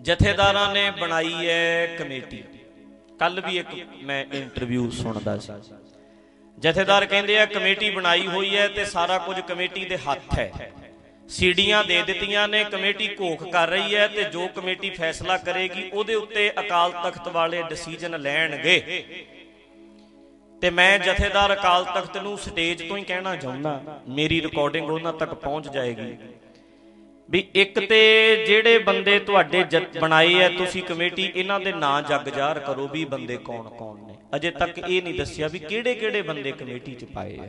[0.00, 2.42] ਜਥੇਦਾਰਾਂ ਨੇ ਬਣਾਈ ਹੈ ਕਮੇਟੀ।
[3.20, 3.68] ਕੱਲ ਵੀ ਇੱਕ
[4.02, 5.52] ਮੈਂ ਇੰਟਰਵਿਊ ਸੁਣਦਾ ਸੀ।
[6.58, 10.72] ਜਥੇਦਾਰ ਕਹਿੰਦੇ ਆ, ਕਮੇਟੀ ਬਣਾਈ ਹੋਈ ਹੈ ਤੇ ਸਾਰਾ ਕੁਝ ਕਮੇਟੀ ਦੇ ਹੱਥ ਹੈ
[11.28, 16.14] ਸੀਡੀਆਂ ਦੇ ਦਿੱਤੀਆਂ ਨੇ, ਕਮੇਟੀ ਘੋਖ ਕਰ ਰਹੀ ਹੈ ਤੇ ਜੋ ਕਮੇਟੀ ਫੈਸਲਾ ਕਰੇਗੀ, ਉਹਦੇ
[16.14, 19.04] ਉੱਤੇ ਅਕਾਲ ਤਖਤ ਵਾਲੇ ਡਿਸੀਜਨ ਲੈਣਗੇ।
[20.62, 25.34] ਤੇ ਮੈਂ ਜਥੇਦਾਰ ਅਕਾਲ ਤਖਤ ਨੂੰ ਸਟੇਜ ਤੋਂ ਹੀ ਕਹਿਣਾ ਚਾਹੁੰਦਾ, ਮੇਰੀ ਰਿਕਾਰਡਿੰਗ ਉਹਨਾਂ ਤੱਕ
[25.34, 26.16] ਪਹੁੰਚ ਜਾਏਗੀ।
[27.30, 27.98] ਵੀ ਇੱਕ ਤੇ
[28.46, 29.64] ਜਿਹੜੇ ਬੰਦੇ ਤੁਹਾਡੇ
[30.00, 34.14] ਬਣਾਏ ਐ ਤੁਸੀਂ ਕਮੇਟੀ ਇਹਨਾਂ ਦੇ ਨਾਂ ਜੱਗ ਜ਼ਾਹਰ ਕਰੋ ਵੀ ਬੰਦੇ ਕੌਣ ਕੌਣ ਨੇ।
[34.36, 37.48] ਅਜੇ ਤੱਕ ਇਹ ਨਹੀਂ ਦੱਸਿਆ ਵੀ ਕਿਹੜੇ ਕਿਹੜੇ ਬੰਦੇ ਕਮੇਟੀ 'ਚ ਪਾਏ ਐ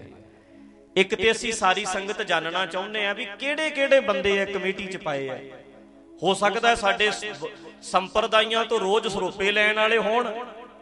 [0.95, 4.97] ਇੱਕ ਤੇ ਅਸੀਂ ਸਾਰੀ ਸੰਗਤ ਜਾਣਨਾ ਚਾਹੁੰਦੇ ਆ ਵੀ ਕਿਹੜੇ ਕਿਹੜੇ ਬੰਦੇ ਐ ਕਮੇਟੀ 'ਚ
[4.97, 5.37] ਪਾਏ ਐ
[6.21, 7.09] ਹੋ ਸਕਦਾ ਸਾਡੇ
[7.81, 10.31] ਸੰਪਰਦਾਇਆਂ ਤੋਂ ਰੋਜ਼ ਸਰੋਪੇ ਲੈਣ ਵਾਲੇ ਹੋਣ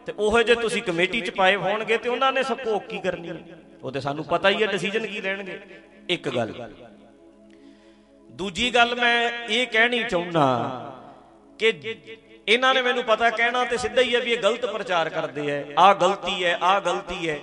[0.06, 2.58] ਤੇ ਉਹੋ ਜੇ ਤੁਸੀਂ ਕਮੇਟੀ 'ਚ ਪਾਏ ਹੋਣਗੇ ਤੇ ਉਹਨਾਂ ਨੇ ਸਭ
[2.88, 3.30] ਕੀ ਕਰਨੀ
[3.82, 5.58] ਉਹ ਤੇ ਸਾਨੂੰ ਪਤਾ ਹੀ ਹੈ ਡਿਸੀਜਨ ਕੀ ਲੈਣਗੇ।
[6.08, 6.52] ਇੱਕ ਗੱਲ
[8.30, 10.44] ਦੂਜੀ ਗੱਲ ਮੈਂ ਇਹ ਕਹਿਣੀ ਚਾਹੁੰਦਾ
[11.60, 11.72] ਕਿ
[12.48, 15.62] ਇਹਨਾਂ ਨੇ ਮੈਨੂੰ ਪਤਾ ਕਹਿਣਾ ਤੇ ਸਿੱਧਾ ਹੀ ਹੈ ਵੀ ਇਹ ਗਲਤ ਪ੍ਰਚਾਰ ਕਰਦੇ ਐ,
[15.78, 17.36] ਆਹ ਗਲਤੀ ਐ, ਆਹ ਗਲਤੀ ਐ।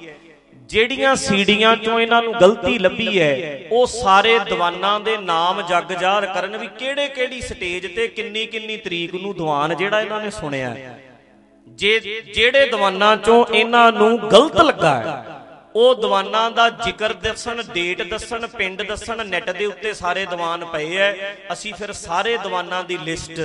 [0.70, 6.25] ਜਿਹੜੀਆਂ ਸੀੜੀਆਂ ਚੋਂ ਇਹਨਾਂ ਨੂੰ ਗਲਤੀ ਲੱਭੀ ਐ, ਉਹ ਸਾਰੇ ਦੀਵਾਨਾਂ ਦੇ ਨਾਮ ਜੱਗ ਜ਼ਾਹਰ
[6.25, 10.75] ਕਰਨ ਵੀ ਕਿਹੜੇ ਕਿਹੜੀ ਸਟੇਜ ਤੇ ਕਿੰਨੀ ਕਿੰਨੀ ਤਰੀਕ ਨੂੰ ਦੀਵਾਨ ਜਿਹੜਾ ਇਹਨਾਂ ਨੇ ਸੁਣਿਆ।
[11.67, 12.00] ਜੇ
[12.34, 15.23] ਜਿਹੜੇ ਦੀਵਾਨਾਂ ਚੋਂ ਇਹਨਾਂ ਨੂੰ ਗਲਤ ਲੱਗਾ ਹੈ
[15.78, 20.95] ਉਹ ਦੀਵਾਨਾਂ ਦਾ ਜ਼ਿਕਰ ਦੱਸਣ ਡੇਟ ਦੱਸਣ, ਪਿੰਡ ਦੱਸਣ ਨੈਟ ਦੇ ਉੱਤੇ ਸਾਰੇ ਦੀਵਾਨ ਪਏ
[20.97, 23.42] ਐ। ਅਸੀਂ ਫਿਰ ਸਾਰੇ ਦੀਵਾਨਾਂ ਦੀ ਲਿਸਟ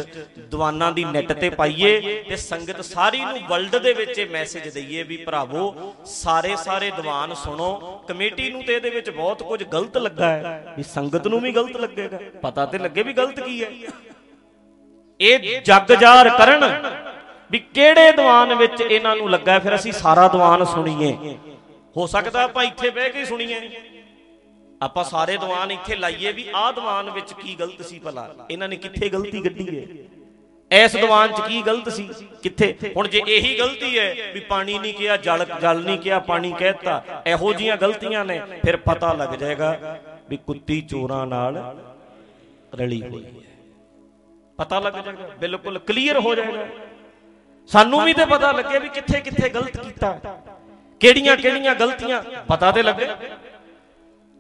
[0.51, 5.03] ਦੀਵਾਨਾਂ ਦੀ ਨੈਟ ਤੇ ਪਾਈਏ ਤੇ ਸੰਗਤ ਸਾਰੀ ਨੂੰ ਵਰਲਡ ਦੇ ਵਿੱਚ ਇਹ ਮੈਸੇਜ ਦਈਏ
[5.03, 7.71] ਵੀ ਭਰਾਵੋ, ਸਾਰੇ ਸਾਰੇ ਦੀਵਾਨ ਸੁਣੋ।
[8.09, 11.77] ਕਮੇਟੀ ਨੂੰ ਤੇ ਇਹਦੇ ਵਿੱਚ ਬਹੁਤ ਕੁਝ ਗਲਤ ਲੱਗਾ ਹੈ ਵੀ ਸੰਗਤ ਨੂੰ ਵੀ ਗਲਤ
[11.77, 13.71] ਲੱਗੇਗਾ। ਪਤਾ ਤੇ ਲੱਗੇ ਵੀ ਗਲਤ ਕੀ ਹੈ
[15.21, 16.91] ਇਹ ਜੱਗ ਜਾਰ ਕਰਨ
[17.51, 21.17] ਵੀ ਕਿਹੜੇ ਦੀਵਾਨ ਵਿੱਚ ਇਹਨਾਂ ਨੂੰ ਲੱਗਾ, ਫਿਰ ਅਸੀਂ ਸਾਰਾ ਦੀਵਾਨ ਸੁਣੀਏ।
[21.97, 23.61] ਹੋ ਸਕਦਾ ਆਪਾਂ ਇੱਥੇ ਬਹਿ ਕੇ ਸੁਣੀਏ।
[24.81, 28.77] ਆਪਾਂ ਸਾਰੇ ਦੀਵਾਨ ਇੱਥੇ ਲਾਈਏ ਵੀ ਆਹ ਦੀਵਾਨ ਵਿੱਚ ਕੀ ਗਲਤ ਸੀ ਭਲਾ। ਇਹਨਾਂ ਨੇ
[28.77, 29.85] ਕਿੱਥੇ ਗਲਤੀ ਕੱਢੀ ਹੈ
[30.71, 32.09] ਇਸ ਦੀਵਾਨ 'ਚ ਕੀ ਗਲਤ ਸੀ?
[32.43, 32.93] ਕਿੱਥੇ?
[32.97, 37.03] ਹੁਣ ਜੇ ਇਹੀ ਗਲਤੀ ਹੈ ਵੀ ਪਾਣੀ ਨਹੀਂ ਕਿਹਾ, ਜਲ ਜਲ ਨਹੀਂ ਕਿਹਾ, ਪਾਣੀ ਕਹਿਤਾ,
[37.27, 39.99] ਇਹੋ ਜੀਆਂ ਗਲਤੀਆਂ ਨੇ, ਫਿਰ ਪਤਾ ਲੱਗ ਜਾਏਗਾ
[40.31, 41.59] ਵੀ ਕੁੱਤੀ ਚੋਰਾਂ ਨਾਲ
[42.75, 43.31] ਰਲੀ ਹੋਈ ਹੈ
[44.59, 46.67] ਪਤਾ ਲੱਗ ਜਾਏਗਾ, ਬਿਲਕੁਲ ਕਲੀਅਰ ਹੋ ਜਾਏਗਾ।
[47.71, 50.19] ਸਾਨੂੰ ਵੀ ਤੇ ਪਤਾ ਲੱਗੇ ਵੀ ਕਿੱਥੇ ਕਿੱਥੇ ਗਲਤ ਕੀਤਾ।
[51.03, 52.23] ਕਿਹੜੀਆਂ ਕਿਹੜੀਆਂ ਗਲਤੀਆਂ?
[52.49, 53.07] ਪਤਾ ਤੇ ਲੱਗੇ।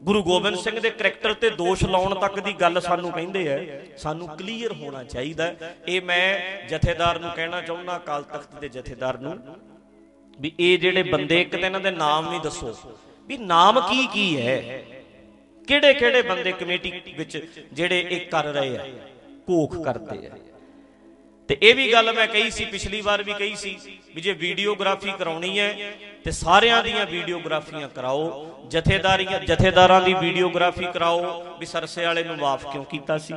[0.00, 3.58] ਗੁਰੂ ਗੋਬਿੰਦ ਸਿੰਘ ਦੇ ਕੈਰੈਕਟਰ ਤੇ ਦੋਸ਼ ਲਾਉਣ ਤੱਕ ਦੀ ਗੱਲ ਸਾਨੂੰ ਕਹਿੰਦੇ ਐ
[3.98, 5.52] ਸਾਨੂੰ ਕਲੀਅਰ ਹੋਣਾ ਚਾਹੀਦਾ।
[5.88, 9.38] ਇਹ ਮੈਂ ਜਥੇਦਾਰ ਨੂੰ ਕਹਿਣਾ ਚਾਹੁੰਦਾ ਕਾਲ ਤਖਤ ਦੇ ਜਥੇਦਾਰ ਨੂੰ,
[10.38, 12.74] ਵੀ ਇਹ ਜਿਹੜੇ ਬੰਦੇ ਇੱਕ ਤੇ ਇਹਨਾਂ ਦੇ ਨਾਮ ਨਹੀਂ ਦੱਸੋ।
[13.28, 14.82] ਵੀ ਨਾਮ ਕੀ ਕੀ ਹੈ?
[15.68, 17.36] ਕਿਹੜੇ ਕਿਹੜੇ ਬੰਦੇ ਕਮੇਟੀ ਵਿੱਚ
[17.72, 18.86] ਜਿਹੜੇ ਇਹ ਕਰ ਰਹੇ ਆ
[19.46, 20.30] ਕੋਖ ਕਰਦੇ ਆ?
[21.48, 23.76] ਤੇ ਇਹ ਵੀ ਗੱਲ ਮੈਂ ਕਹੀ ਸੀ, ਪਿਛਲੀ ਵਾਰ ਵੀ ਕਹੀ ਸੀ
[24.14, 25.92] ਵੀ ਜੇ ਵੀਡੀਓਗ੍ਰਾਫੀ ਕਰਾਉਣੀ ਹੈ,
[26.24, 32.66] ਤੇ ਸਾਰਿਆਂ ਦੀਆਂ ਵੀਡੀਓਗ੍ਰਾਫੀਆਂ ਕਰਾਓ, ਜਥੇਦਾਰੀਆਂ, ਜਥੇਦਾਰਾਂ ਦੀ ਵੀਡੀਓਗ੍ਰਾਫੀ ਕਰਾਓ, ਵੀ ਸਰਸੇ ਵਾਲੇ ਨੂੰ ਮਾਫ
[32.72, 33.34] ਕਿਉਂ ਕੀਤਾ ਸੀ?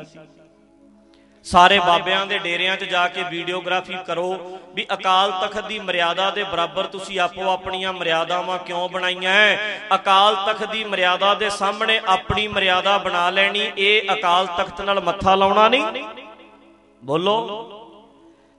[1.45, 6.43] ਸਾਰੇ ਬਾਬਿਆਂ ਦੇ ਡੇਰਿਆਂ 'ਚ ਜਾ ਕੇ ਵੀਡੀਓਗ੍ਰਾਫੀ ਕਰੋ, ਵੀ ਅਕਾਲ ਤਖਤ ਦੀ ਮਰਿਆਦਾ ਦੇ
[6.43, 9.35] ਬਰਾਬਰ ਤੁਸੀਂ ਆਪੋ ਆਪਣੀਆਂ ਮਰਿਆਦਾਵਾਂ ਕਿਉਂ ਬਣਾਈਆਂ
[9.95, 15.35] ਅਕਾਲ ਤਖਤ ਦੀ ਮਰਿਆਦਾ ਦੇ ਸਾਹਮਣੇ ਆਪਣੀ ਮਰਿਆਦਾ ਬਣਾ ਲੈਣੀ, ਇਹ ਅਕਾਲ ਤਖਤ ਨਾਲ ਮੱਥਾ
[15.35, 16.03] ਲਾਉਣਾ ਨਹੀਂ?
[17.03, 17.74] ਬੋਲੋ।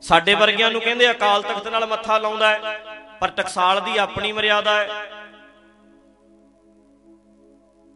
[0.00, 2.78] ਸਾਡੇ ਵਰਗਿਆਂ ਨੂੰ ਕਹਿੰਦੇ ਅਕਾਲ ਤਖਤ ਨਾਲ ਮੱਥਾ ਲਾਉਂਦਾ ਹੈ
[3.20, 4.88] ਪਰ ਟਕਸਾਲ ਦੀ ਆਪਣੀ ਮਰਿਆਦਾ ਹੈ।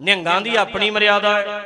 [0.01, 1.63] ਨਿਹੰਗਾਂ ਦੀ ਆਪਣੀ ਮਰਿਆਦਾ ਹੈ।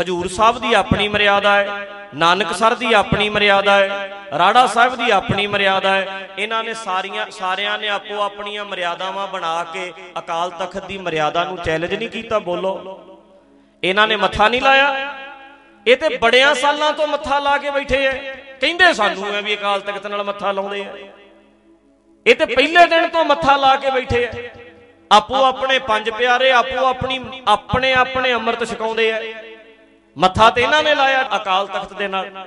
[0.00, 5.10] ਹਜੂਰ ਸਾਹਿਬ ਦੀ ਆਪਣੀ ਮਰਿਆਦਾ ਹੈ। ਨਾਨਕ ਸਰ ਦੀ ਆਪਣੀ ਮਰਿਆਦਾ ਹੈ। ਰਾੜਾ ਸਾਹਿਬ ਦੀ
[5.10, 10.86] ਆਪਣੀ ਮਰਿਆਦਾ ਹੈ। ਇਹਨਾਂ ਨੇ ਸਾਰੀਆਂ ਸਾਰਿਆਂ ਨੇ ਆਪੋ ਆਪਣੀਆਂ ਮਰਿਆਦਾਵਾਂ ਬਣਾ ਕੇ ਅਕਾਲ ਤਖਤ
[10.86, 13.00] ਦੀ ਮਰਿਆਦਾ ਨੂੰ ਚੈਲੰਜ ਨਹੀਂ ਕੀਤਾ ਬੋਲੋ।
[13.84, 15.14] ਇਹਨਾਂ ਨੇ ਮੱਥਾ ਨਹੀਂ ਲਾਇਆ।
[15.86, 19.80] ਇਹ ਤੇ ਬੜਿਆਂ ਸਾਲਾਂ ਤੋਂ ਮੱਥਾ ਲਾ ਕੇ ਬੈਠੇ ਐ ਕਹਿੰਦੇ ਸਾਨੂੰ ਐ ਵੀ ਅਕਾਲ
[19.80, 21.06] ਤਖਤ ਨਾਲ ਮੱਥਾ ਲਾਉਂਦੇ ਐ
[22.26, 24.48] ਇਹ ਤੇ ਪਹਿਲੇ ਦਿਨ ਤੋਂ ਮੱਥਾ ਲਾ ਕੇ ਬੈਠੇ ਐ
[25.12, 29.20] ਆਪੋ ਆਪਣੇ ਪੰਜ ਪਿਆਰੇ ਆਪੋ ਆਪਣੀ ਆਪਣੇ ਆਪਣੇ ਅੰਮ੍ਰਿਤ ਛਕਾਉਂਦੇ ਐ
[30.16, 32.46] ਮੱਥਾ ਤੇ ਇਹਨਾਂ ਨੇ ਲਾਇਆ ਅਕਾਲ ਤਖਤ ਦੇ ਨਾਲ।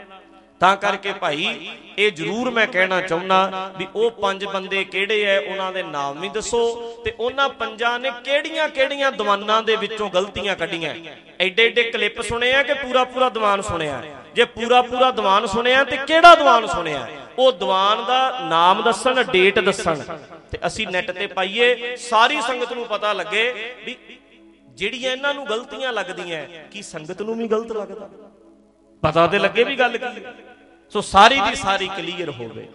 [0.59, 5.71] ਤਾਂ ਕਰਕੇ ਭਾਈ ਇਹ ਜ਼ਰੂਰ ਮੈਂ ਕਹਿਣਾ ਚਾਹੁੰਦਾ ਵੀ ਉਹ ਪੰਜ ਬੰਦੇ ਕਿਹੜੇ ਐ ਉਹਨਾਂ
[5.71, 6.59] ਦੇ ਨਾਮ ਵੀ ਦੱਸੋ
[7.05, 10.95] ਤੇ ਉਹਨਾਂ ਪੰਜਾਂ ਨੇ ਕਿਹੜੀਆਂ-ਕਿਹੜੀਆਂ ਦੀਵਾਨਾਂ ਦੇ ਵਿੱਚੋਂ ਗਲਤੀਆਂ ਕੱਢੀਆਂ।
[11.39, 14.01] ਐਡੇ ਐਡੇ ਕਲਿੱਪ ਸੁਣੇ ਆ ਕਿ ਪੂਰਾ ਪੂਰਾ ਦੀਵਾਨ ਸੁਣਿਆ।
[14.35, 17.07] ਜੇ ਪੂਰਾ ਪੂਰਾ ਦੀਵਾਨ ਸੁਣਿਆ ਤੇ ਕਿਹੜਾ ਦੀਵਾਨ ਸੁਣਿਆ?
[17.39, 20.03] ਉਹ ਦੀਵਾਨ ਦਾ ਨਾਮ ਦੱਸਣ ਡੇਟ ਦੱਸਣ।
[20.51, 23.53] ਤੇ ਅਸੀਂ ਨੈਟ ਤੇ ਪਾਈਏ, ਸਾਰੀ ਸੰਗਤ ਨੂੰ ਪਤਾ ਲੱਗੇ
[23.86, 23.95] ਵੀ
[24.69, 28.09] ਜਿਹੜੀਆਂ ਇਹਨਾਂ ਨੂੰ ਗਲਤੀਆਂ ਲੱਗਦੀਆਂ, ਕੀ ਸੰਗਤ ਨੂੰ ਵੀ ਗਲਤ ਲੱਗਦਾ?
[29.03, 30.21] ਪਤਾ ਤੇ ਲੱਗੇ ਵੀ ਗੱਲ ਕੀ?
[30.94, 32.68] ਸੋ ਸਾਰੀ ਦੀ ਸਾਰੀ ਕਲੀਅਰ ਹੋਵੇ।